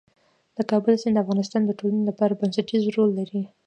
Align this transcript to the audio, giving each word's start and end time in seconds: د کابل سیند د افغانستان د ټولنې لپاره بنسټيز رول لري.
د 0.57 0.59
کابل 0.71 0.93
سیند 1.01 1.15
د 1.17 1.21
افغانستان 1.23 1.61
د 1.65 1.71
ټولنې 1.79 2.03
لپاره 2.09 2.37
بنسټيز 2.41 2.83
رول 2.95 3.09
لري. 3.19 3.41